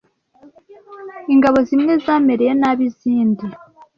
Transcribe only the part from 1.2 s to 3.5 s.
Ingabo zimwe zamereye nabi izindi